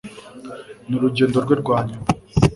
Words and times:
Ni 0.87 0.93
urugendo 0.97 1.37
rwe 1.43 1.55
rwa 1.61 1.77
nyuma 1.87 2.05